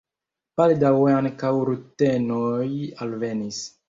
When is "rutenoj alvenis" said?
1.69-3.61